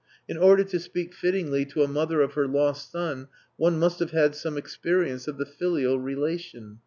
[0.27, 4.09] In order to speak fittingly to a mother of her lost son one must have
[4.09, 6.79] had some experience of the filial relation.